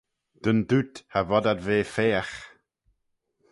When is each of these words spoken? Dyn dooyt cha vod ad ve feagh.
Dyn 0.43 0.59
dooyt 0.69 0.95
cha 1.11 1.21
vod 1.29 1.45
ad 1.51 1.59
ve 1.67 1.77
feagh. 1.93 2.35